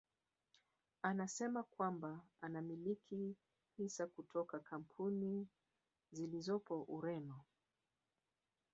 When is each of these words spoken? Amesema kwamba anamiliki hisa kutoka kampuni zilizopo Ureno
Amesema 1.01 1.63
kwamba 1.63 2.21
anamiliki 2.41 3.35
hisa 3.77 4.07
kutoka 4.07 4.59
kampuni 4.59 5.47
zilizopo 6.11 6.81
Ureno 6.87 7.39